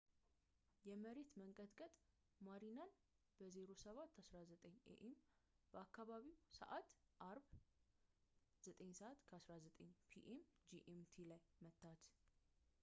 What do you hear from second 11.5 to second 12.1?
መታት